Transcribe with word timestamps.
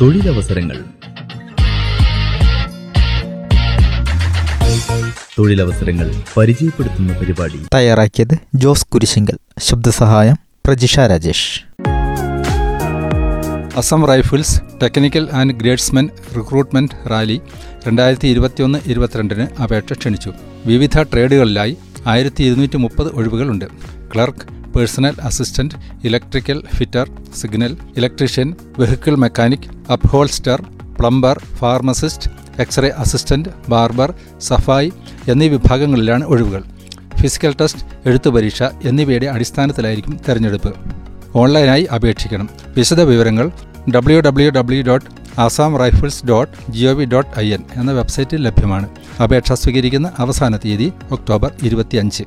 തൊഴിലവസരങ്ങൾ. 0.00 0.84
തൊഴിലവസരങ്ങൾ 5.38 6.14
പരിചയപ്പെടുത്തുന്ന 6.36 7.18
പരിപാടി. 7.18 7.66
തയ്യാറാക്കിയത് 7.74 8.38
Jose 8.54 8.86
Kurisinkal. 8.86 9.38
ശബ്ദസഹായം 9.58 10.36
Prajisha 10.66 11.00
Rajesh. 11.00 11.62
Assam 13.76 14.08
Rifles 14.08 14.60
technical 14.82 15.28
and 15.32 15.54
tradesmen 15.54 16.08
recruitment 16.36 17.10
rally 17.10 17.40
രണ്ടായിരത്തി 17.88 18.28
ഇരുപത്തിയൊന്ന് 18.28 18.78
ഇരുപത്തിരണ്ടിന് 18.86 19.62
അപേക്ഷ 19.62 19.92
ക്ഷണിച്ചു. 19.92 20.32
വിവിധ 20.66 21.02
ട്രേഡുകളിലായി 21.02 21.76
ആയിരത്തി 22.06 22.44
ഇരുന്നൂറ്റി 22.44 22.76
മുപ്പത് 22.76 23.08
ഒഴിവുകളുണ്ട്. 23.08 23.64
Clerk 24.14 24.65
personal 24.76 25.14
assistant 25.22 25.74
electrical 26.06 26.64
fitter 26.74 27.10
signal 27.36 27.76
electrician 27.96 28.54
vehicle 28.78 29.14
mechanic 29.14 29.92
upholsterer 29.92 30.62
plumber 31.00 31.38
pharmacist 31.38 32.30
X ray 32.60 32.88
assistant 32.88 33.48
barber 33.68 34.14
സഫായി 34.40 34.92
എന്നീ 35.28 35.48
വിഭാഗങ്ങളിലാണ് 35.48 36.24
ഒഴിവുകൾ. 36.24 36.62
ഫിസിക്കൽ 37.20 37.54
ടെസ്റ്റ് 37.60 38.08
എഴുത്തു 38.08 38.30
പരീക്ഷ 38.30 38.62
എന്നിവയുടെ 38.62 39.26
അടിസ്ഥാനത്തിലായിരിക്കും 39.26 40.20
തെരഞ്ഞെടുപ്പ്. 40.28 40.74
ഓൺലൈനായി 41.34 41.84
അപേക്ഷിക്കണം. 41.96 42.48
വിശദ 42.76 43.00
വിവരങ്ങൾ 43.00 43.50
W 43.94 44.20
W 44.20 44.50
W 44.50 44.82
dot 44.82 45.06
Assam 45.40 45.78
Rifles 45.78 46.26
dot 46.26 46.72
G 46.72 46.84
O 46.84 46.92
V 46.92 47.04
dot 47.04 47.40
I 47.40 47.52
N 47.52 47.64
എന്ന 47.76 47.92
വെബ്സൈറ്റിൽ 47.92 48.42
ലഭ്യമാണ്. 48.42 48.88
അപേക്ഷ 49.22 49.52
സ്വീകരിക്കുന്ന 49.52 50.10
അവസാന 50.18 50.56
തീയതി 50.56 50.92
ഒക്ടോബർ 51.10 51.52
ഇരുപത്തിയഞ്ച്. 51.62 52.24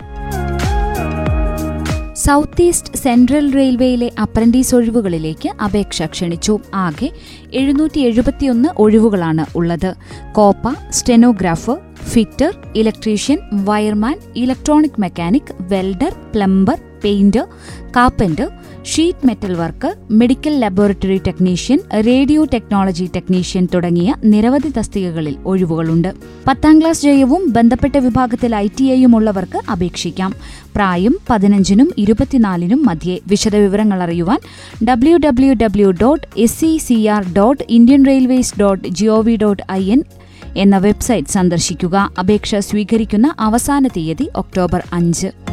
സൗത്ത് 2.30 2.62
ഈസ്റ്റ് 2.62 2.98
സെൻട്രൽ 2.98 3.54
റെയിൽവേയിലെ 3.54 4.12
അപ്രന്റീസ് 4.22 4.76
ഒഴിവുകളിലേക്ക് 4.76 5.49
അപേക്ഷ 5.63 6.05
ക്ഷണിച്ചു. 6.05 6.60
ആകെ 6.76 7.12
എഴുന്നൂറ്റി 7.54 7.99
എഴുപത്തിയൊന്ന് 7.99 8.70
ഒഴിവുകളാണ് 8.77 9.46
ഉള്ളത്. 9.55 9.96
COPA 10.32 10.74
stenographer 10.90 11.77
fitter 12.12 12.52
electrician 12.76 13.40
wireman 13.63 14.20
electronic 14.35 15.02
mechanic 15.02 15.52
welder 15.62 16.13
plumber 16.35 16.77
painter 17.03 17.47
carpenter 17.95 18.49
sheet 18.85 19.27
metal 19.27 19.53
work 19.53 19.95
medical 20.11 20.59
laboratory 20.59 21.17
technician 21.27 21.79
radio 22.05 22.45
technology 22.45 23.09
technician 23.15 23.67
തുടങ്ങിയ 23.73 24.15
നിരവധി 24.23 24.69
തസ്തികകളിൽ 24.69 25.35
ഒഴിവുകളുണ്ട്. 25.45 26.13
പത്താം 26.47 26.81
ക്ലാസ് 26.81 27.01
ജയവും 27.01 27.53
ബന്ധപ്പെട്ട 27.53 27.97
വിഭാഗത്തിൽ 27.97 28.55
ഐ 28.55 28.67
ടി 28.79 28.83
ഐയും 28.83 29.15
ഉള്ളവർക്ക് 29.15 29.71
അപേക്ഷിക്കാം. 29.71 30.35
പ്രായം 30.75 31.15
പതിനഞ്ചിനും 31.29 31.91
ഇരുപത്തിനാലിനും 31.97 32.85
മധ്യേ. 32.85 33.20
വിശദവിവരങ്ങൾ 33.27 34.03
അറിയുവാൻ 34.03 34.39
W 34.87 35.17
W 35.17 35.53
W 35.53 35.91
dot 35.91 36.27
S 36.37 36.59
C 36.59 36.77
C 36.77 37.05
R 37.05 37.33
dot 37.33 37.63
Indian 37.70 38.05
Railways 38.05 38.59
dot 38.59 38.87
G O V 38.87 39.35
dot 39.35 39.63
I 39.71 39.91
N 39.91 40.03
എന്ന 40.57 40.77
വെബ്സൈറ്റ് 40.77 41.27
സന്ദർശിക്കുക. 41.27 42.11
അപേക്ഷ 42.20 42.55
സ്വീകരിക്കുന്ന 42.55 43.35
അവസാന 43.39 43.87
തീയതി 43.87 44.29
ഒക്ടോബർ 44.35 44.83
അഞ്ച്. 44.93 45.48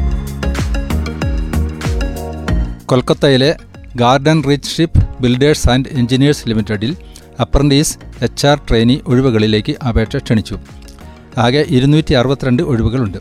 കൊൽക്കത്തയിലെ 2.89 3.49
Garden 4.01 4.43
Reach 4.49 4.69
Ship 4.75 4.99
Builders 5.21 5.69
and 5.69 5.89
Engineers 5.99 6.43
ലിമിറ്റഡിൽ 6.49 6.91
അപ്രന്റീസ് 7.43 7.95
എച്ച് 8.21 8.45
ആർ 8.47 8.57
ട്രെയിനി 8.69 8.95
ഒഴിവുകളിലേക്ക് 9.07 9.73
അപേക്ഷ 9.89 10.17
ക്ഷണിച്ചു. 10.17 10.55
ആകെ 11.45 11.65
ഇരുന്നൂറ്റി 11.77 12.13
അറുപത്തിരണ്ട് 12.13 12.63
ഒഴിവുകളുണ്ട്. 12.63 13.17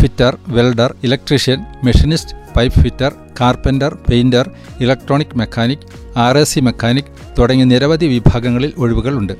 Fitter 0.00 0.32
welder 0.48 0.94
electrician 1.04 1.60
machinist 1.84 2.36
pipe 2.56 2.80
fitter 2.80 3.12
carpenter 3.40 3.94
painter 4.08 4.46
electronic 4.80 5.36
mechanic 5.36 5.86
R 6.16 6.38
S 6.38 6.54
C 6.54 6.60
mechanic 6.60 7.12
തുടങ്ങി 7.38 7.64
നിരവധി 7.64 8.06
വിഭാഗങ്ങളിൽ 8.06 8.72
ഒഴിവുകളുണ്ട്. 8.78 9.34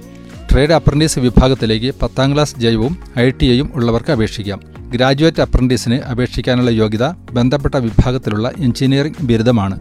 ട്രേഡ് 0.51 0.73
അപ്രന്റീസ് 0.73 1.19
വിഭാഗത്തിലേക്ക് 1.19 1.95
പത്താം 2.03 2.35
ക്ലാസ് 2.35 2.61
ജയവും 2.61 2.97
ഐ 3.19 3.31
ടി 3.31 3.47
ഐയും 3.47 3.71
ഉള്ളവർക്ക് 3.75 4.11
അപേക്ഷിക്കാം. 4.11 4.61
ഗ്രാജുവേറ്റ് 4.91 5.43
അപ്രന്റീസിന് 5.43 5.95
അപേക്ഷിക്കാനുള്ള 5.95 6.71
യോഗ്യത 6.71 7.11
ബന്ധപ്പെട്ട 7.11 7.75
വിഭാഗത്തിലുള്ള 7.75 8.53
എഞ്ചിനീയറിംഗ് 8.59 9.23
ബിരുദമാണ്. 9.23 9.81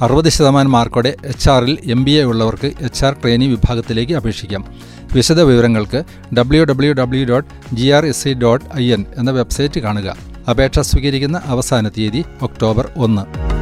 അറുപത് 0.00 0.28
ശതമാനം 0.28 0.72
മാർക്കോടെ 0.72 1.16
എച്ച് 1.24 1.50
ആറിൽ 1.50 1.78
എം 1.84 2.04
ബി 2.04 2.10
എ 2.10 2.22
ഉള്ളവർക്ക് 2.24 2.72
എച്ച് 2.80 3.04
ആർ 3.04 3.12
ട്രെയിനി 3.12 3.46
വിഭാഗത്തിലേക്ക് 3.46 4.12
അപേക്ഷിക്കാം. 4.12 4.64
വിശദ 5.14 5.40
വിവരങ്ങൾക്ക് 5.40 6.04
W 6.34 6.64
W 6.64 6.92
W 6.92 7.24
dot 7.24 7.74
G 7.74 7.86
R 7.88 8.06
S 8.06 8.24
C 8.24 8.34
dot 8.34 8.64
I 8.76 8.92
N 8.92 9.04
എന്ന 9.16 9.30
വെബ്സൈറ്റ് 9.30 9.80
കാണുക. 9.80 10.16
അപേക്ഷ 10.50 10.78
സ്വീകരിക്കുന്ന 10.78 11.40
അവസാന 11.44 11.88
തീയതി 11.88 12.24
ഒക്ടോബർ 12.42 12.88
ഒന്ന്. 12.96 13.53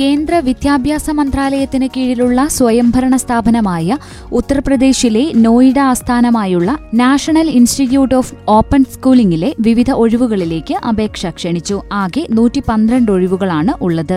കേന്ദ്ര 0.00 0.34
വിദ്യാഭ്യാസ 0.44 1.06
മന്ത്രാലയത്തിന് 1.10 1.86
കീഴിലുള്ള 1.96 2.40
സ്വയംഭരണ 2.48 3.14
സ്ഥാപനമായ 3.16 3.96
ഉത്തർപ്രദേശിലെ 4.38 5.24
നോയിഡ 5.46 5.78
ആസ്ഥാനമായുള്ള 5.78 6.70
നാഷണൽ 6.94 7.48
ഇൻസ്റ്റിറ്റ്യൂട്ട് 7.50 8.14
ഓഫ് 8.14 8.32
ഓപ്പൺ 8.48 8.84
സ്കൂളിംഗിലെ 8.94 9.50
വിവിധ 9.66 9.90
ഒഴിവുകളിലേക്ക് 10.02 10.74
അപേക്ഷ 10.90 11.32
ക്ഷണിച്ചു. 11.38 11.76
ആകെ 11.92 12.22
നൂറ്റി 12.30 12.62
പന്ത്രണ്ട് 12.68 13.12
ഒഴിവുകളാണ് 13.12 13.74
ഉള്ളത്. 13.82 14.16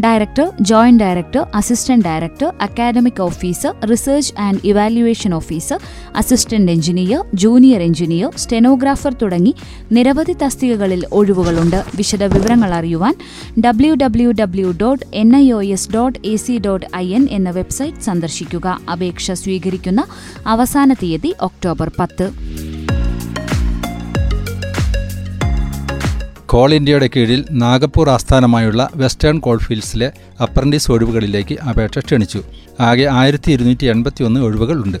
Director 0.00 0.48
joint 0.70 1.02
director 1.04 1.44
assistant 1.54 2.04
director 2.08 2.50
academic 2.60 3.22
officer 3.28 3.72
research 3.92 4.34
and 4.46 4.60
evaluation 4.64 5.34
officer 5.34 5.78
assistant 6.16 6.72
engineer 6.72 7.22
junior 7.34 7.82
engineer 7.88 8.30
stenographer 8.36 9.14
തുടങ്ങി 9.22 9.54
നിരവധി 9.92 10.36
തസ്തികകളിൽ 10.42 11.04
ഒഴിവുകളുണ്ട്. 11.12 11.80
വിശദവിവരങ്ങൾ 11.96 12.72
അറിയുവാൻ 12.80 13.14
W 13.60 13.94
W 13.94 14.30
W 14.42 14.70
dot 14.82 15.06
N 15.20 15.36
I 15.36 15.50
O 15.50 15.62
S 15.74 15.90
dot 15.92 16.18
A 16.26 16.36
C 16.36 16.54
dot 16.58 16.86
I 16.96 17.06
N 17.14 17.28
എന്ന 17.30 17.50
വെബ്സൈറ്റ് 17.50 18.02
സന്ദർശിക്കുക. 18.08 18.66
അപേക്ഷ 18.92 19.30
സ്വീകരിക്കുന്ന 19.30 20.00
അവസാന 20.46 20.92
തീയതി 20.92 21.34
ഒക്ടോബർ 21.40 21.90
പത്ത്. 21.98 22.26
കോൾ 26.46 26.74
ഇന്ത്യയുടെ 26.74 27.08
കീഴിൽ 27.16 27.44
നാഗപ്പൂർ 27.50 28.08
ആസ്ഥാനമായുള്ള 28.08 28.88
വെസ്റ്റേൺ 28.96 29.38
കോൾഫീൽഡ്സിലെ 29.38 30.12
അപ്രന്റീസ് 30.42 30.90
ഒഴിവുകളിലേക്ക് 30.92 31.56
അപേക്ഷ 31.70 31.98
ക്ഷണിച്ചു. 31.98 32.42
ആകെ 32.80 33.06
ആയിരത്തി 33.20 33.50
ഇരുന്നൂറ്റി 33.52 33.86
എൺപത്തി 33.86 34.24
ഒന്ന് 34.24 34.40
ഒഴിവുകളുണ്ട് 34.40 34.98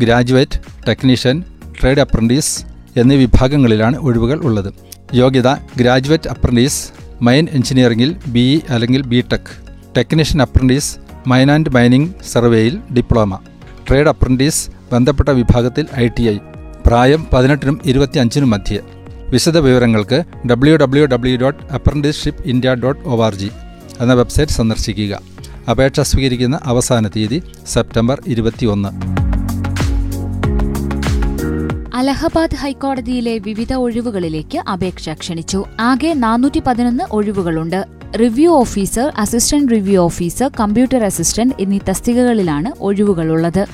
ഗ്രാജുവേറ്റ് 0.00 0.58
ടെക്നീഷ്യൻ 0.88 1.38
ട്രേഡ് 1.80 2.00
അപ്രന്റീസ് 2.00 2.54
എന്നീ 3.00 3.16
വിഭാഗങ്ങളിലാണ് 3.16 3.96
ഒഴിവുകൾ 3.96 4.40
ഉള്ളത്. 4.48 4.70
യോഗ്യത 5.14 5.48
ഗ്രാജുവേറ്റ് 5.80 6.28
അപ്രന്റീസ് 6.28 6.80
മൈൻ 7.22 7.48
എഞ്ചിനീയറിംഗിൽ 7.52 8.16
ബി 8.26 8.54
ഇ 8.54 8.60
അല്ലെങ്കിൽ 8.70 9.02
B 9.02 9.24
tech 9.32 9.50
technician 9.96 10.42
apprentice 10.42 10.98
mine 11.26 11.50
and 11.50 11.70
mining 11.70 12.08
സർവേയിൽ 12.32 12.80
ഡിപ്ലോമ 12.96 13.38
ട്രേഡ് 13.88 14.06
അപ്രന്റീസ് 14.06 14.70
ബന്ധപ്പെട്ട 14.92 15.28
വിഭാഗത്തിൽ 15.28 15.86
ഐ 15.96 16.06
ടി 16.06 16.22
ഐ 16.22 16.38
പ്രായം 16.86 17.26
പതിനെട്ടിനും 17.32 17.80
ഇരുപത്തി 17.86 18.18
അഞ്ചിനും 18.18 18.50
മധ്യേ. 18.50 18.80
വിശദ 19.28 19.58
വിവരങ്ങൾക്ക് 19.58 20.24
W 20.46 20.76
W 20.76 21.06
W 21.06 21.36
dot 21.36 21.64
apprenticeship 21.74 22.48
India 22.48 22.74
dot 22.74 23.08
O 23.08 23.24
R 23.24 23.34
G 23.34 23.50
എന്ന 24.00 24.14
വെബ്സൈറ്റ് 24.14 24.52
സന്ദർശിക്കുക. 24.52 25.20
അപേക്ഷ 25.70 26.00
സ്വീകരിക്കുന്ന 26.00 26.60
അവസാന 26.64 27.08
തീയതി 27.08 27.42
സെപ്റ്റംബർ 27.66 28.20
ഇരുപത്തിയൊന്ന്. 28.26 29.21
അലഹബാദ് 32.02 32.56
ഹൈക്കോടതിയിലെ 32.56 33.38
വിവിധ 33.38 33.72
ഒഴിവുകളിലേക്ക് 33.72 34.58
അപേക്ഷ 34.58 35.10
ക്ഷണിച്ചു. 35.10 35.64
ആകെ 35.80 36.14
നാനൂറ്റി 36.14 36.60
പതിനൊന്ന് 36.60 37.04
ഒഴിവുകളുണ്ട്. 37.10 37.86
Review 38.20 38.50
officer 38.50 39.12
assistant 39.18 39.72
review 39.72 40.00
officer 40.00 40.50
computer 40.60 41.04
assistant 41.04 41.54
എന്നീ 41.60 41.78
തസ്തികകളിലാണ് 41.88 42.72
ഒഴിവുകളുള്ളത്. 42.80 43.66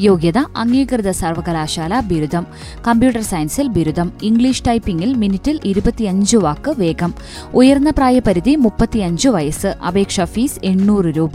യോഗ്യത 0.00 0.38
അംഗീകൃത 0.38 1.10
സർവകലാശാല 1.10 2.00
ബിരുദം. 2.00 2.46
കമ്പ്യൂട്ടർ 2.88 3.20
സയൻസിൽ 3.20 3.66
ബിരുദം. 3.66 4.12
ഇംഗ്ലീഷ് 4.22 4.62
ടൈപ്പിംഗിൽ 4.68 5.14
മിനിറ്റിൽ 5.14 5.60
ഇരുപത്തിയഞ്ച് 5.64 6.36
വാക്ക് 6.36 6.74
വേഗം. 6.78 7.14
ഉയർന്ന 7.54 7.90
പ്രായപരിധി 7.90 8.54
മുപ്പത്തിയഞ്ച് 8.54 9.28
വയസ്സ്. 9.28 9.66
അപേക്ഷാ 9.66 10.24
ഫീസ് 10.24 10.60
എണ്ണൂറ് 10.64 11.04
രൂപ. 11.04 11.32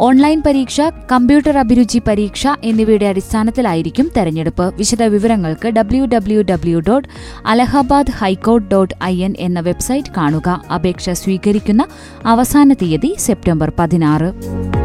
ഓൺലൈൻ 0.00 0.42
പരീക്ഷ 0.46 0.80
കമ്പ്യൂട്ടർ 1.12 1.58
അഭിരുചി 1.58 1.98
പരീക്ഷ 1.98 2.46
എന്നിവയുടെ 2.64 3.06
അടിസ്ഥാനത്തിലായിരിക്കും 3.06 4.10
തെരഞ്ഞെടുപ്പ്. 4.16 4.74
വിശദവിവരങ്ങൾക്ക് 4.74 5.68
W 5.68 6.04
W 6.04 6.42
W 6.42 6.78
dot 6.78 7.08
Allahabad 7.46 8.10
high court 8.10 8.70
dot 8.70 8.94
I 9.04 9.24
N 9.24 9.34
എന്ന 9.38 9.60
വെബ്സൈറ്റ് 9.60 10.12
കാണുക. 10.16 10.62
അപേക്ഷ 10.74 11.10
സ്വീകരിക്കുന്ന 11.10 11.86
അവസാന 12.26 12.72
തീയതി 12.72 13.16
സെപ്റ്റംബർ 13.18 13.72
പതിനാറ്. 13.78 14.79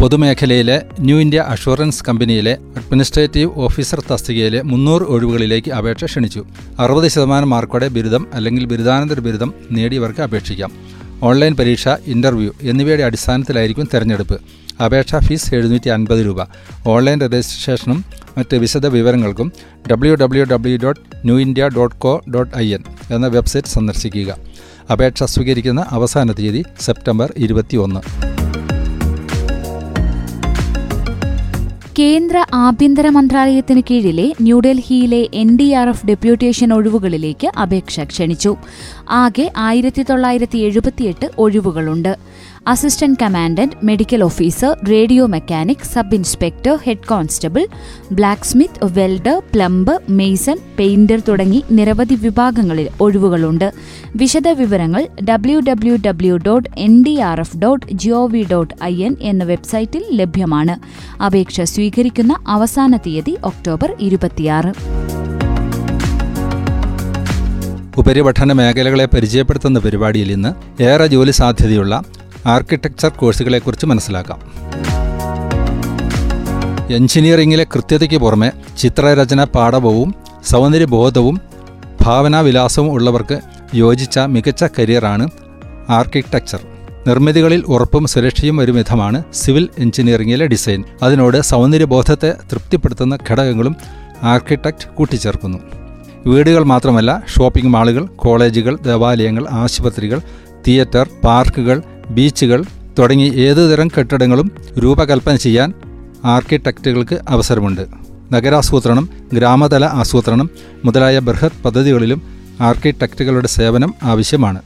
പൊതുമേഖലയിലെ 0.00 0.82
ന്യൂ 1.00 1.20
ഇന്ത്യ 1.20 1.44
അഷുറൻസ് 1.48 2.04
കമ്പനിയിലെ 2.08 2.52
അഡ്മിനിസ്ട്രേറ്റീവ് 2.76 3.50
ഓഫീസർ 3.56 4.00
തസ്തികയിലെ 4.10 4.62
മുന്നൂറ് 4.62 5.02
ഒഴിവുകളിലേക്ക് 5.02 5.70
അപേക്ഷ 5.70 6.04
ക്ഷണിച്ചു. 6.04 6.44
അറുപത് 6.78 7.08
ശതമാനം 7.08 7.50
മാർക്കോടെ 7.50 7.88
ബിരുദം 7.88 8.26
അല്ലെങ്കിൽ 8.34 8.64
ബിരുദാനന്തര 8.64 9.20
ബിരുദം 9.20 9.54
നേടിയവർക്ക് 9.70 10.20
അപേക്ഷിക്കാം. 10.20 10.72
ഓൺലൈൻ 11.22 11.54
പരീക്ഷ 11.56 11.88
ഇന്റർവ്യൂ 12.06 12.52
എന്നിവയുടെ 12.62 13.04
അടിസ്ഥാനത്തിലായിരിക്കും 13.04 13.88
തെരഞ്ഞെടുപ്പ്. 13.94 14.40
അപേക്ഷാ 14.84 15.18
ഫീസ് 15.18 15.54
എഴുന്നൂറ്റി 15.54 15.88
അൻപത് 15.88 16.26
രൂപ. 16.26 16.40
ഓൺലൈൻ 16.86 17.20
രജിസ്ട്രേഷനും 17.20 18.04
മറ്റ് 18.38 18.56
വിശദ 18.56 18.86
വിവരങ്ങൾക്കും 18.86 19.52
W 19.92 20.14
W 20.14 20.44
W 20.44 20.78
dot 20.84 21.00
new 21.24 21.38
India 21.40 21.68
dot 21.76 21.96
co 21.96 22.22
dot 22.34 22.56
I 22.56 22.74
N 22.74 22.84
എന്ന 23.10 23.26
വെബ്സൈറ്റ് 23.26 23.68
സന്ദർശിക്കുക. 23.68 24.36
അപേക്ഷ 24.92 25.22
സ്വീകരിക്കുന്ന 25.22 25.84
അവസാന 25.90 26.32
തീയതി 26.32 26.64
സെപ്റ്റംബർ 26.80 27.32
ഇരുപത്തി 27.36 27.76
കേന്ദ്ര 31.98 32.44
ആഭ്യന്തര 32.54 33.08
മന്ത്രാലയത്തിന് 33.08 33.82
കീഴിലെ 33.90 34.32
ന്യൂഡൽഹിയിലെ 34.40 35.28
N 35.34 35.56
D 35.56 35.72
R 35.72 35.88
F 35.88 36.06
deputation 36.06 36.72
ഒഴിവുകളിലേക്ക് 36.74 37.48
അപേക്ഷ 37.58 38.00
ക്ഷണിച്ചു. 38.00 38.56
ആകെ 39.10 39.52
ആയിരത്തി 39.56 40.02
തൊള്ളായിരത്തി 40.02 40.58
എഴുപത്തിയെട്ട് 40.58 41.30
ഒഴിവുകളുണ്ട്. 41.38 42.12
Assistant 42.68 43.18
commandant 43.22 43.86
medical 43.86 44.24
officer 44.24 44.78
radio 44.90 45.26
mechanic 45.26 45.86
sub 45.92 46.14
inspector 46.14 46.78
head 46.84 47.08
constable 47.08 47.66
blacksmith 48.42 48.98
welder 48.98 49.42
plumber 49.54 50.00
mason 50.08 50.58
painter 50.78 51.22
തുടങ്ങി 51.28 51.64
നിരവധി 51.70 52.14
വിഭാഗങ്ങളിൽ 52.14 52.88
ഒഴിവുകളുണ്ട്. 53.00 53.72
വിശദ 54.16 54.48
വിവരങ്ങൾ 54.48 55.08
W 55.28 55.60
W 55.60 55.96
W 56.06 56.36
dot 56.36 56.68
N 56.78 57.04
D 57.04 57.20
R 57.20 57.40
F 57.40 57.56
dot 57.56 57.86
G O V 57.92 58.46
dot 58.52 58.74
I 58.84 59.04
N 59.04 59.16
എന്ന 59.20 59.44
വെബ്സൈറ്റിൽ 59.44 60.04
ലഭ്യമാണ്. 60.10 60.76
അപേക്ഷ 61.22 61.60
സ്വീകരിക്കുന്ന 61.60 62.36
അവസാന 62.48 62.96
തീയതി 62.96 63.36
ഒക്ടോബർ 63.44 63.96
ഇരുപത്തിയാറ്. 64.00 64.72
ഉപരിപഠന 67.96 68.52
മേഖലകളെ 68.52 69.06
പരിചയപ്പെടുത്തുന്ന 69.06 69.78
പരിപാടിയിൽ 69.78 70.32
ഇന്ന് 70.32 70.82
ഏറെ 70.82 71.06
ജോലി 71.06 71.30
സാധ്യതയുള്ള 71.30 72.02
ആർക്കിടെക്ചർ 72.48 73.08
കോഴ്സുകളെക്കുറിച്ച് 73.08 73.86
മനസ്സിലാക്കാം. 73.86 74.40
എഞ്ചിനീയറിംഗിലെ 76.92 77.66
കൃത്യതയ്ക്ക് 77.74 78.16
പുറമെ 78.16 78.52
ചിത്രരചന 78.78 79.44
പാഠവും 79.44 80.14
സൗന്ദര്യബോധവും 80.46 81.40
ഭാവനാവിലാസവും 82.00 82.92
ഉള്ളവർക്ക് 82.92 83.40
യോജിച്ച 83.74 84.18
മികച്ച 84.18 84.64
കരിയറാണ് 84.78 85.28
ആർക്കിടെക്ചർ. 85.88 86.60
നിർമ്മിതികളിൽ 87.06 87.64
ഉറപ്പും 87.68 88.06
സുരക്ഷയും 88.06 88.60
ഒരു 88.60 88.72
വിധമാണ് 88.72 89.22
സിവിൽ 89.34 89.68
എഞ്ചിനീയറിംഗിലെ 89.78 90.46
ഡിസൈൻ. 90.46 90.84
അതിനോട് 91.02 91.40
സൗന്ദര്യബോധത്തെ 91.40 92.34
തൃപ്തിപ്പെടുത്തുന്ന 92.52 93.18
ഘടകങ്ങളും 93.30 93.76
ആർക്കിടെക്റ്റ് 94.22 94.88
കൂട്ടിച്ചേർക്കുന്നു. 94.88 95.58
വീടുകൾ 96.26 96.62
മാത്രമല്ല 96.62 97.22
ഷോപ്പിംഗ് 97.36 97.68
മാളുകൾ 97.68 98.06
കോളേജുകൾ 98.06 98.76
ദേവാലയങ്ങൾ 98.76 99.46
ആശുപത്രികൾ 99.50 100.20
തിയേറ്റർ 100.66 101.08
പാർക്കുകൾ 101.24 101.82
ബീച്ചുകൾ 102.10 102.64
തുടങ്ങി 102.98 103.30
ഏതുതരം 103.34 103.88
കെട്ടിടങ്ങളും 103.88 104.52
രൂപകൽപ്പന 104.78 105.36
ചെയ്യാൻ 105.36 105.72
ആർക്കിടെക്റ്റുകൾക്ക് 106.24 107.18
അവസരമുണ്ട്. 107.28 107.86
നഗരാസൂത്രണം 108.32 109.08
ഗ്രാമതല 109.32 109.84
ആസൂത്രണം 109.84 110.50
മുതലായ 110.84 111.18
ബൃഹത് 111.18 111.62
പദ്ധതികളിലും 111.64 112.22
ആർക്കിടെക്റ്റുകളുടെ 112.60 113.48
സേവനം 113.48 113.94
ആവശ്യമാണ്. 114.02 114.62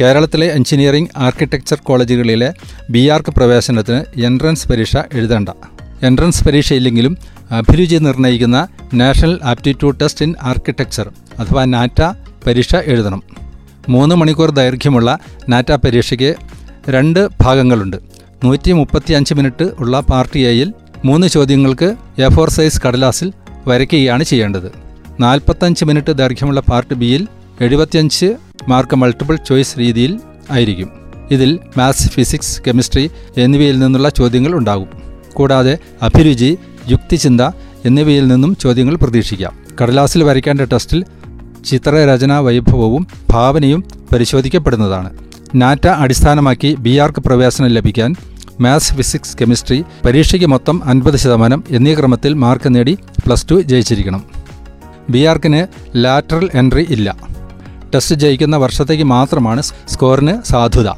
കേരളത്തിലെ 0.00 0.46
എഞ്ചിനീയറിംഗ് 0.46 1.08
ആർക്കിടെക്ചർ 1.16 1.78
കോളേജുകളിലെ 1.82 2.54
ബി 2.90 3.08
ആർക്ക് 3.08 3.30
പ്രവേശനത്തിന് 3.30 4.20
എൻട്രൻസ് 4.20 4.68
പരീക്ഷ 4.68 4.96
എഴുതേണ്ട. 4.96 5.48
എൻട്രൻസ് 6.02 6.44
പരീക്ഷയില്ലെങ്കിലും 6.44 7.16
അഭിരുചി 7.50 7.96
നിർണയിക്കുന്ന 7.96 8.68
national 8.94 9.40
aptitude 9.44 10.00
test 10.00 10.24
in 10.24 10.34
architecture 10.42 11.10
അഥവാ 11.38 11.64
നാറ്റ 11.64 12.02
പരീക്ഷ 12.46 12.76
എഴുതണം. 12.76 13.22
മൂന്ന് 13.88 14.14
മണിക്കൂർ 14.14 14.50
ദൈർഘ്യമുള്ള 14.50 15.18
നാറ്റ 15.48 15.72
പരീക്ഷയ്ക്ക് 15.72 16.34
രണ്ട് 16.90 17.28
ഭാഗങ്ങളുണ്ട്. 17.40 17.96
നൂറ്റി 18.44 18.72
മുപ്പത്തി 18.72 19.12
അഞ്ച് 19.12 19.34
മിനിറ്റ് 19.34 19.70
ഉള്ള 19.78 20.00
പാർട്ടി 20.00 20.38
എയിൽ 20.38 20.74
മൂന്ന് 21.04 21.26
ചോദ്യങ്ങൾക്ക് 21.26 21.94
എ 22.18 22.28
ഫോർ 22.28 22.50
സൈസ് 22.50 22.82
കടലാസിൽ 22.86 23.32
വരയ്ക്കുകയാണ് 23.66 24.24
ചെയ്യേണ്ടത്. 24.24 24.72
നാൽപ്പത്തഞ്ച് 25.20 25.84
മിനിറ്റ് 25.84 26.16
ദൈർഘ്യമുള്ള 26.16 26.60
പാർട്ട് 26.60 26.94
ബിയിൽ 26.94 27.28
എഴുപത്തിയഞ്ച് 27.60 28.36
മാർക്ക് 28.68 28.96
മൾട്ടിപ്പിൾ 28.96 29.36
ചോയ്സ് 29.36 29.78
രീതിയിൽ 29.78 30.20
ആയിരിക്കും. 30.50 30.90
ഇതിൽ 31.30 31.58
മാത്സ് 31.76 32.10
ഫിസിക്സ് 32.10 32.62
കെമിസ്ട്രി 32.68 33.10
എന്നിവയിൽ 33.36 33.78
നിന്നുള്ള 33.78 34.08
ചോദ്യങ്ങൾ 34.08 34.54
ഉണ്ടാകും. 34.54 34.88
കൂടാതെ 35.32 35.78
അഭിരുചി 36.02 36.58
യുക്തിചിന്ത 36.88 37.40
എന്നിവയിൽ 37.84 38.28
നിന്നും 38.28 38.56
ചോദ്യങ്ങൾ 38.56 38.96
പ്രതീക്ഷിക്കാം. 38.96 39.52
കടലാസിൽ 39.82 40.24
വരയ്ക്കേണ്ട 40.24 40.60
ടെസ്റ്റിൽ 40.60 41.04
ചിത്രരചനാ 41.64 42.38
വൈഭവവും 42.38 43.06
ഭാവനയും 43.30 43.84
പരിശോധിക്കപ്പെടുന്നതാണ്. 44.12 45.27
നാറ്റ 45.54 45.86
അടിസ്ഥാനമാക്കി 45.86 46.74
ബി 46.74 46.96
ആർക്ക് 46.96 47.20
പ്രവേശനം 47.20 47.68
ലഭിക്കാൻ 47.68 48.14
മാത്സ് 48.60 48.94
ഫിസിക്സ് 48.94 49.36
കെമിസ്ട്രി 49.40 49.84
പരീക്ഷയ്ക്ക് 50.04 50.46
മൊത്തം 50.46 50.84
അൻപത് 50.84 51.16
ശതമാനം 51.16 51.64
എന്നീ 51.70 51.94
ക്രമത്തിൽ 51.94 52.34
മാർക്ക് 52.34 52.74
നേടി 52.74 52.98
പ്ലസ് 53.26 53.46
ടു 53.50 53.54
ജയിച്ചിരിക്കണം. 53.60 54.24
ബി 55.10 55.18
ആർക്കിന് 55.18 55.66
ലാറ്ററൽ 55.96 56.50
എൻട്രി 56.54 56.86
ഇല്ല. 56.90 57.16
ടെസ്റ്റ് 57.94 58.16
ജയിക്കുന്ന 58.16 58.56
വർഷത്തേക്ക് 58.56 59.04
മാത്രമാണ് 59.04 59.62
സ്കോറിന് 59.62 60.42
സാധുത. 60.42 60.90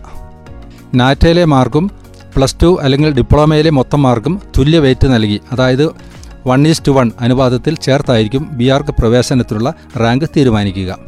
നാറ്റയിലെ 0.94 1.44
മാർക്കും 1.44 1.90
പ്ലസ് 2.36 2.56
ടു 2.62 2.78
അല്ലെങ്കിൽ 2.80 3.14
ഡിപ്ലോമയിലെ 3.14 3.70
മൊത്തം 3.70 4.02
മാർക്കും 4.02 4.40
തുല്യ 4.58 4.78
വെയിറ്റ് 4.78 5.06
നൽകി. 5.06 5.40
അതായത് 5.52 5.90
വൺ 6.46 6.68
ഈസ് 6.68 6.82
ടു 6.88 6.90
വൺ 6.90 7.12
അനുപാതത്തിൽ 7.20 7.74
ചേർത്തായിരിക്കും 7.74 8.48
ബി 8.52 8.64
ആർക്ക് 8.64 8.90
പ്രവേശനത്തിനുള്ള 8.90 9.74
റാങ്ക് 9.96 10.24
തീരുമാനിക്കുക. 10.36 10.98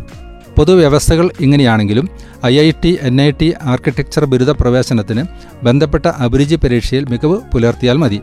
പൊതുവ്യവസ്ഥകൾ 0.56 1.30
ഇങ്ങനെയാണെങ്കിലും 1.40 2.08
I 2.46 2.60
I 2.60 2.70
T 2.84 2.98
N 3.02 3.20
I 3.20 3.30
T 3.30 3.54
architecture 3.62 4.24
ബിരുദ 4.24 4.50
പ്രവേശനത്തിന് 4.50 5.24
ബന്ധപ്പെട്ട 5.64 6.06
അഭിരുചി 6.06 6.54
പരീക്ഷയിൽ 6.54 7.04
മികവ് 7.04 7.36
പുലർത്തിയാൽ 7.52 7.96
മതി. 7.96 8.20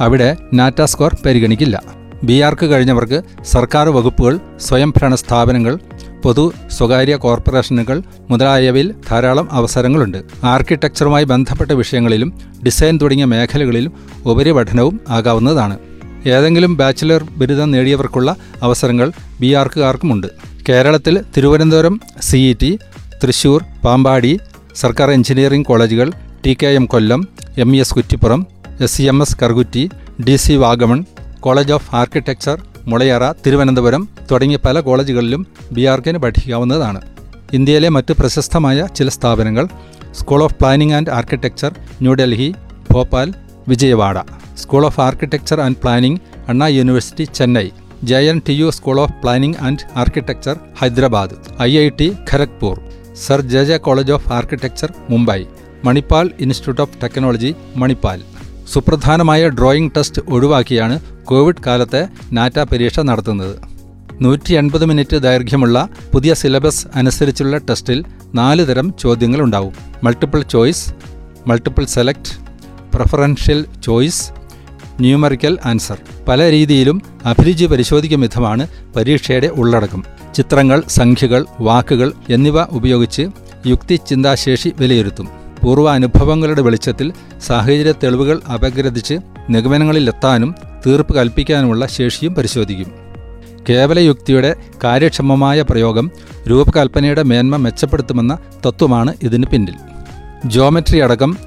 അവിടെ 0.00 0.36
നാറ്റ 0.52 0.84
സ്കോർ 0.84 1.16
പരിഗണിക്കില്ല. 1.26 1.82
ബി 2.24 2.40
ആർക്ക് 2.40 2.66
കഴിഞ്ഞവർക്ക് 2.66 3.22
സർക്കാർ 3.42 3.88
വകുപ്പുകൾ 3.88 4.40
സ്വയംഭരണ 4.60 5.14
സ്ഥാപനങ്ങൾ 5.14 5.78
പൊതു 6.24 6.52
സ്വകാര്യ 6.70 7.16
കോർപ്പറേഷനുകൾ 7.16 8.02
മുതലായവയിൽ 8.30 8.94
ധാരാളം 9.10 9.48
അവസരങ്ങളുണ്ട്. 9.52 10.18
ആർക്കിടെക്ചറുമായി 10.44 11.24
ബന്ധപ്പെട്ട 11.24 11.70
വിഷയങ്ങളിലും 11.70 12.32
ഡിസൈൻ 12.66 12.98
തുടങ്ങിയ 13.02 13.24
മേഖലകളിലും 13.24 13.92
ഉപരിപഠനവും 14.26 15.00
ആകാവുന്നതാണ്. 15.08 15.78
ഏതെങ്കിലും 16.26 16.76
ബാച്ചിലർ 16.76 17.24
ബിരുദം 17.38 17.70
നേടിയവർക്കുള്ള 17.70 18.36
അവസരങ്ങൾ 18.62 19.12
ബി 19.40 19.54
ആർക്കുകാർക്കുമുണ്ട്. 19.54 20.26
കേരളത്തിൽ 20.68 21.14
Thiruvananthapuram 21.34 21.94
C 22.28 22.38
E 22.48 22.54
T 22.62 22.70
Thrissur 23.20 23.60
Pampady 23.84 24.32
സർക്കാർ 24.80 25.08
എഞ്ചിനീയറിംഗ് 25.14 25.68
കോളേജുകൾ 25.68 26.08
T 26.44 26.52
K 26.60 26.70
M 26.78 26.86
Kollam 26.92 27.20
M 27.62 27.70
E 27.76 27.78
S 27.84 27.94
Kuttippuram 27.96 28.40
S 28.84 28.92
C 28.94 29.04
M 29.12 29.18
S 29.24 29.38
Karukutty 29.42 29.84
D 30.26 30.34
C 30.44 30.56
Vagamon 30.64 31.00
college 31.46 31.74
of 31.78 31.88
architecture 32.00 32.58
Mulayara 32.90 33.24
Thiruvananthapuram 33.44 34.04
തുടങ്ങിയ 34.30 34.60
പല 34.66 34.80
കോളേജുകളിലും 34.88 35.42
ബി 35.76 35.84
ആർക്കിന് 35.94 36.20
പഠിക്കാവുന്നതാണ്. 36.26 37.00
ഇന്ത്യയിലെ 37.58 37.90
മറ്റ് 37.96 38.12
പ്രശസ്തമായ 38.20 38.86
ചില 39.00 39.08
സ്ഥാപനങ്ങൾ 39.16 39.64
school 40.20 40.42
of 40.48 40.58
planning 40.60 40.96
and 40.98 41.12
architecture 41.18 41.72
New Delhi 42.04 42.50
Bhopal 42.92 43.28
Vijayawada. 43.72 44.18
School 44.62 44.84
of 44.90 45.00
architecture 45.08 45.60
and 45.66 45.80
planning 45.84 46.20
Anna 46.50 46.68
university 46.78 47.26
Chennai. 47.38 47.68
J 48.04 48.16
N 48.16 48.42
T 48.48 48.52
U 48.52 48.70
school 48.70 49.00
of 49.00 49.12
planning 49.12 49.56
and 49.56 49.78
architecture 49.96 50.58
Hyderabad. 50.80 51.62
I 51.62 51.78
I 51.78 51.88
T 51.88 52.16
Kharagpur. 52.30 52.80
Sir 53.26 53.40
J 53.40 53.64
J 53.64 53.76
college 53.76 54.12
of 54.12 54.32
architecture 54.32 54.92
Mumbai. 55.10 55.44
Manipal 55.84 56.30
institute 56.40 56.80
of 56.80 57.02
technology 57.02 57.54
Manipal. 57.76 58.22
സുപ്രധാനമായ 58.72 59.48
drawing 59.48 59.92
test 59.96 60.22
ഒഴിവാക്കിയാണ് 60.28 61.00
Covid 61.24 61.64
കാലത്തെ 61.66 62.08
നാറ്റ 62.32 62.58
പരീക്ഷ 62.60 63.00
നടത്തുന്നത്. 63.00 63.56
നൂറ്റി 64.22 64.54
എൺപത് 64.54 64.84
minute 64.84 65.22
ദൈർഘ്യമുള്ള 65.22 65.88
പുതിയ 66.12 66.34
syllabus 66.34 66.86
അനുസരിച്ചുള്ള 66.94 67.56
ടെസ്റ്റിൽ 67.56 68.04
നാല് 68.34 68.66
തരം 68.66 68.94
ചോദ്യങ്ങളുണ്ടാവും 68.98 69.72
multiple 70.04 70.42
choice 70.42 70.94
multiple 71.46 71.84
select 71.84 72.48
preferential 72.94 73.66
choice 73.84 74.37
numerical 75.00 75.58
answer. 75.64 75.98
പല 76.28 76.50
രീതിയിലും 76.50 77.02
അഭിരുചി 77.24 77.64
പരിശോധിക്കും 77.64 78.20
വിധമാണ് 78.20 78.68
പരീക്ഷയുടെ 78.96 79.46
ഉള്ളടക്കം. 79.46 80.04
ചിത്രങ്ങൾ 80.34 80.82
സംഖ്യകൾ 80.88 81.46
വാക്കുകൾ 81.60 82.12
എന്നിവ 82.28 82.62
ഉപയോഗിച്ച് 82.62 83.28
യുക്തി 83.66 84.00
ചിന്താശേഷി 84.08 84.72
വിലയിരുത്തും. 84.78 85.28
പൂർവ 85.64 85.90
അനുഭവങ്ങളുടെ 85.90 86.62
വെളിച്ചത്തിൽ 86.62 87.12
സാഹചര്യ 87.46 87.92
തെളിവുകൾ 87.92 88.40
അപഗ്രഥിച്ച് 88.54 89.18
നിഗമനങ്ങളിലെത്താനും 89.50 90.54
തീർപ്പ് 90.86 91.14
കൽപ്പിക്കാനുമുള്ള 91.14 91.86
ശേഷിയും 91.86 92.34
പരിശോധിക്കും. 92.34 92.92
കേവല 93.68 93.98
യുക്തിയുടെ 93.98 94.56
കാര്യക്ഷമമായ 94.84 95.62
പ്രയോഗം 95.62 96.10
രൂപകൽപ്പനയുടെ 96.50 97.22
മേന്മ 97.22 97.56
മെച്ചപ്പെടുത്തുമെന്ന 97.56 98.38
തത്വമാണ് 98.66 99.14
ഇതിന് 99.22 99.44
പിന്നിൽ. 99.44 99.74
ജോമെട്രി 100.46 100.98
അടക്കം 100.98 101.38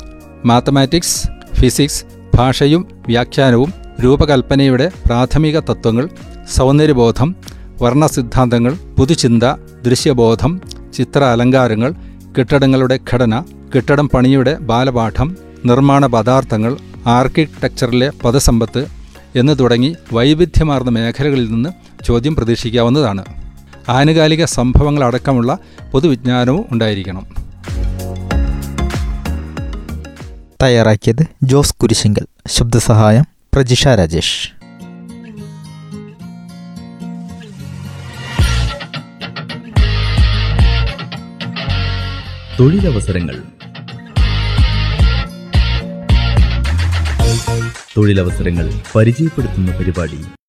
മാത്തമാറ്റിക്സ് 0.46 1.28
ഫിസിക്സ് 1.56 2.21
ഭാഷയും 2.36 2.88
വ്യാഖ്യാനവും 3.08 3.74
രൂപകൽപ്പനയുടെ 4.04 4.92
പ്രാഥമിക 5.06 5.60
തത്വങ്ങൾ 5.60 6.10
സൗന്ദര്യബോധം 6.50 7.36
വർണസിദ്ധാന്തങ്ങൾ 7.82 8.74
പുതുചിന്ത 9.00 9.44
ദൃശ്യബോധം 9.86 10.62
ചിത്ര 10.94 11.24
അലങ്കാരങ്ങൾ 11.24 11.94
കെട്ടിടങ്ങളുടെ 12.40 13.00
ഘടന 13.14 13.44
കെട്ടിടം 13.76 14.10
പണിയുടെ 14.10 14.58
ബാലപാഠം 14.60 15.38
നിർമ്മാണ 15.66 16.06
പദാർത്ഥങ്ങൾ 16.06 16.78
ആർക്കിടെക്ചറിലെ 17.08 18.12
പദസമ്പത്ത് 18.24 18.88
എന്ന് 19.36 19.60
തുടങ്ങി 19.60 19.96
വൈവിധ്യമാർന്ന 20.14 20.90
മേഖലകളിൽ 20.90 21.52
നിന്ന് 21.52 21.70
ചോദ്യം 22.06 22.36
പ്രതീക്ഷിക്കാവുന്നതാണ്. 22.36 23.26
ആനുകാലിക 23.90 24.46
സംഭവങ്ങളടക്കമുള്ള 24.46 25.58
പൊതുവിജ്ഞാനവും 25.92 26.66
ഉണ്ടായിരിക്കണം. 26.72 27.41
തയ്യാറാക്കിയത് 30.62 31.26
ജോസ് 31.44 31.76
കുരിശിങ്കൽ. 31.76 32.26
ശബ്ദസഹായം 32.48 33.24
പ്രജിഷ 33.54 33.88
രാജേഷ്. 33.88 34.50
തൊഴിലവസരങ്ങൾ. 42.60 43.44
തൊഴിലവസരങ്ങൾ 47.98 48.74
പരിചയപ്പെടുത്തുന്ന 48.96 49.72
പരിപാടി 49.72 50.20